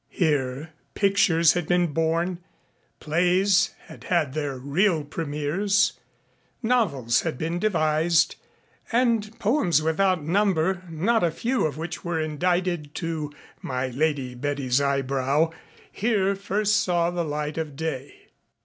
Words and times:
Here 0.09 0.71
pictures 0.95 1.53
had 1.53 1.67
been 1.67 1.93
born, 1.93 2.39
plays 2.99 3.69
had 3.85 4.05
had 4.05 4.33
their 4.33 4.57
real 4.57 5.03
premières, 5.05 5.91
novels 6.63 7.21
had 7.21 7.37
been 7.37 7.59
devised, 7.59 8.35
and 8.91 9.37
poems 9.37 9.79
without 9.83 10.23
number, 10.23 10.81
not 10.89 11.23
a 11.23 11.29
few 11.29 11.67
of 11.67 11.77
which 11.77 12.03
were 12.03 12.19
indited 12.19 12.95
to 12.95 13.31
My 13.61 13.89
Lady 13.89 14.33
Betty's 14.33 14.81
eyebrow, 14.81 15.51
here 15.91 16.35
first 16.35 16.77
saw 16.81 17.11
the 17.11 17.23
light 17.23 17.59
of 17.59 17.75
day. 17.75 18.29